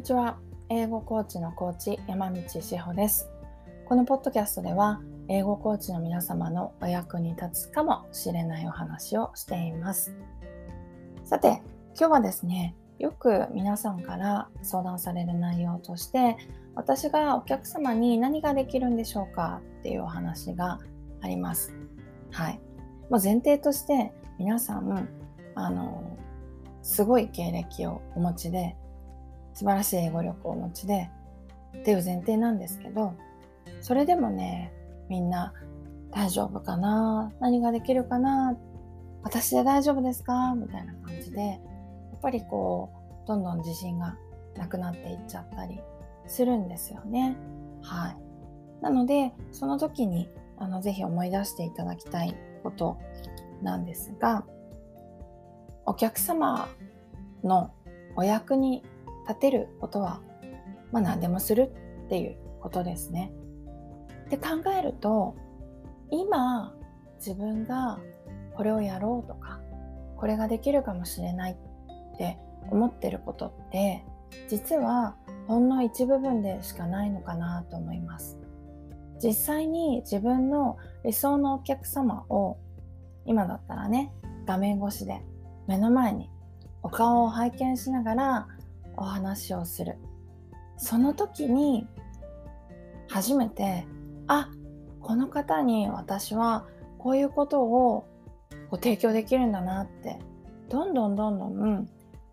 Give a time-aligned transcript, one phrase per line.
[0.00, 0.38] にちは。
[0.70, 3.28] 英語コーチのコーチ山道志保です。
[3.84, 10.14] このポッドキャストでは英語コーチの皆様のお役に立つかもしれないお話をしています。
[11.22, 11.60] さて
[11.98, 16.38] 今日はですねよく皆さんから相談される内容として
[16.74, 20.78] 私がお客様に何ができるんでしょうかっていうお話が
[21.20, 21.74] あります。
[22.30, 22.60] はい。
[23.10, 25.10] もう前提として皆さん
[25.54, 26.16] あの
[26.80, 28.76] すごい経歴をお持ちで
[29.54, 31.10] 素晴らしい英語力をお持ちで
[31.78, 33.14] っていう前提なんですけど
[33.80, 34.72] それでもね
[35.08, 35.52] みんな
[36.10, 38.56] 大丈夫かな何ができるかな
[39.22, 41.60] 私で大丈夫ですかみたいな感じでやっ
[42.22, 42.90] ぱりこ
[43.24, 44.16] うどんどん自信が
[44.56, 45.80] なくなっていっちゃったり
[46.26, 47.36] するんですよね。
[47.82, 48.16] はい。
[48.82, 50.28] なのでその時に
[50.58, 52.98] あのぜひ思い出していただきたいこと
[53.62, 54.44] なんですが
[55.86, 56.68] お客様
[57.42, 57.72] の
[58.16, 58.82] お役に
[59.30, 60.20] 立てることは、
[60.92, 61.72] まあ、何でもする
[62.06, 63.32] っていうことですね。
[64.28, 65.34] で考えると
[66.10, 66.74] 今
[67.16, 67.98] 自分が
[68.54, 69.60] これをやろうとか
[70.16, 72.38] これができるかもしれないって
[72.70, 74.04] 思ってることって
[74.48, 78.38] 実はほんの一部分でしかないのかなと思います。
[79.22, 82.56] 実際に自分の理想のお客様を
[83.26, 84.12] 今だったらね
[84.46, 85.20] 画面越しで
[85.66, 86.30] 目の前に
[86.82, 88.48] お顔を拝見しながら
[89.00, 89.98] お話をする。
[90.76, 91.86] その時に
[93.08, 93.86] 初めて
[94.26, 94.50] あ
[95.00, 96.66] この方に私は
[96.98, 98.06] こういうことを
[98.70, 100.18] ご提供できるんだなって
[100.68, 101.88] どんどんどんどん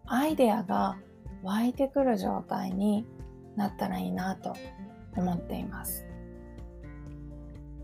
[0.05, 0.97] アイデアが
[1.43, 3.05] 湧いてくる状態に
[3.55, 4.55] なったらいいなと
[5.15, 6.05] 思っています。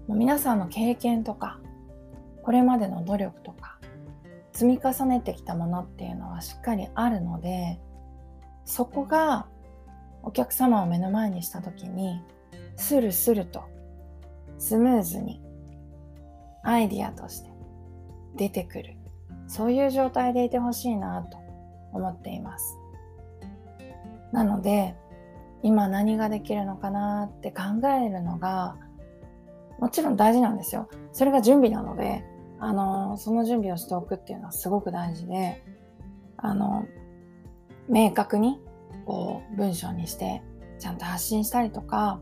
[0.07, 1.59] もう皆さんの経験とか
[2.43, 3.79] これまでの努力とか
[4.51, 7.79] 積み重ねてきたものっていうのはしっかりあるので
[8.65, 9.47] そこが
[10.23, 12.21] お客様を目の前にした時に
[12.75, 13.63] スルスルと
[14.57, 15.41] スムーズに
[16.63, 17.49] アイディアとして
[18.35, 18.97] 出てくる。
[19.47, 21.37] そういう状態でいてほしいなと
[21.91, 22.77] 思っています。
[24.31, 24.95] なので
[25.61, 28.77] 今何ができるのかなって考えるのが
[29.79, 30.89] もちろん大事なんですよ。
[31.11, 32.23] それが準備なので
[32.59, 35.63] あのその準備をしておくっていうのはすごく大事で
[36.37, 36.85] あの
[37.87, 38.59] 明確に
[39.05, 40.41] こう文章にして
[40.79, 42.19] ちゃんと発信したりとか、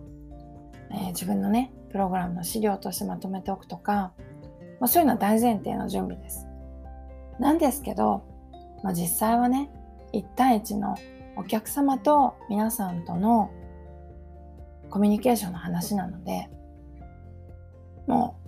[0.92, 4.14] えー、自分のねプログラムの資料としてまとめておくとか、
[4.80, 6.48] まあ、そういうのは大前提の準備です。
[7.40, 8.24] なんですけど、
[8.84, 9.72] まあ、実際はね
[10.14, 10.96] 1対1の
[11.36, 13.52] お客様と皆さんとの
[14.90, 16.50] コミュニケーションの話なので
[18.08, 18.40] も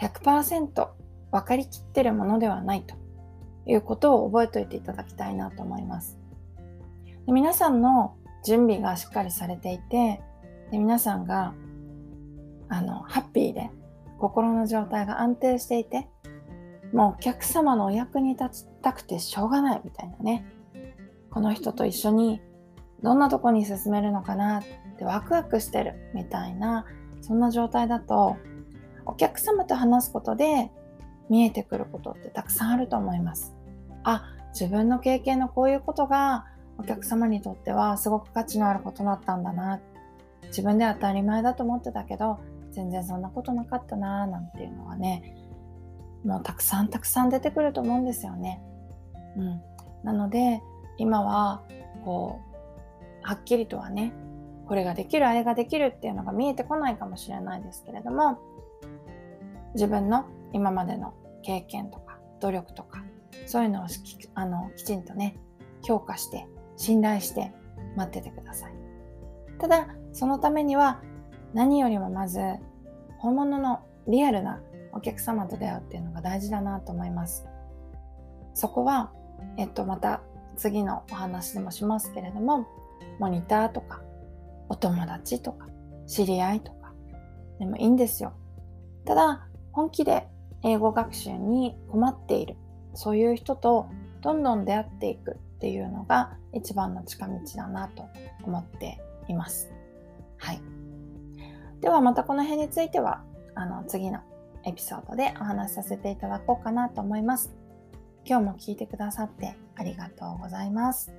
[0.00, 0.88] う100%
[1.30, 2.96] 分かりきってるものではないと
[3.66, 6.19] いうことを覚えておいていただきたいなと思います。
[7.30, 10.20] で皆さんの準備がしっかりされていて
[10.72, 11.54] で皆さんが
[12.68, 13.70] あのハッピーで
[14.18, 16.08] 心の状態が安定していて
[16.92, 20.44] もうお客様のお役に立ちたくてしょうがないみたいなね
[21.30, 22.40] この人と一緒に
[23.00, 24.64] どんなとこに進めるのかなっ
[24.98, 26.84] てワクワクしてるみたいな
[27.20, 28.38] そんな状態だと
[29.06, 30.72] お客様と話すことで
[31.28, 33.54] 見えてくることってたくさんあると思います。
[34.02, 36.49] あ自分の経験のこういうことが
[36.80, 39.80] お客様にとってはすごく価値のあることだったんだな
[40.44, 42.40] 自分では当たり前だと思ってたけど
[42.72, 45.36] 全然そんなことなかったななんていうのはね
[46.24, 48.62] もうたくさんたくさん出てくると思うんですよね。
[49.36, 49.62] うん、
[50.02, 50.62] なので
[50.96, 51.62] 今は
[52.04, 52.40] こ
[53.22, 54.12] うはっきりとはね
[54.66, 58.38] これができるあれができるっていうのが見えてこないかもしれないですけれども
[59.74, 63.04] 自分の今までの経験とか努力とか
[63.46, 63.86] そういうのを
[64.34, 65.36] あのきちんとね
[65.82, 66.46] 評価して
[66.80, 67.52] 信頼して
[67.94, 68.72] 待っててください。
[69.58, 71.02] ただ、そのためには
[71.52, 72.40] 何よりもまず
[73.18, 77.46] 本物のリアルなお客様と出会うっていうのが大事だなと思います。
[78.54, 79.12] そこは、
[79.58, 80.22] えっと、また
[80.56, 82.66] 次のお話でもしますけれども、
[83.18, 84.00] モニターとか、
[84.70, 85.66] お友達とか、
[86.06, 86.94] 知り合いとか、
[87.58, 88.32] でもいいんですよ。
[89.04, 90.26] ただ、本気で
[90.62, 92.56] 英語学習に困っている、
[92.94, 93.90] そういう人と
[94.20, 98.08] どんどん出会っていくっていうのが一番の近道だなと
[98.44, 99.72] 思っています。
[100.38, 100.60] はい。
[101.80, 103.22] ではまたこの辺については
[103.54, 104.20] あの次の
[104.64, 107.52] エピソードでお話しさせていただこうかなと思います。
[108.24, 111.12] 今日も聞いてくださってありがとうございます。